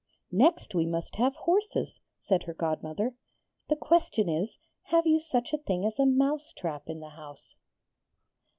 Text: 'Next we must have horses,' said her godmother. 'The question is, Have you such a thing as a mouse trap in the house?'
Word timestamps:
'Next 0.31 0.73
we 0.73 0.87
must 0.87 1.17
have 1.17 1.35
horses,' 1.35 1.99
said 2.23 2.41
her 2.45 2.55
godmother. 2.55 3.13
'The 3.69 3.75
question 3.75 4.27
is, 4.29 4.57
Have 4.85 5.05
you 5.05 5.19
such 5.19 5.53
a 5.53 5.59
thing 5.59 5.85
as 5.85 5.99
a 5.99 6.07
mouse 6.07 6.53
trap 6.57 6.89
in 6.89 7.01
the 7.01 7.09
house?' 7.09 7.55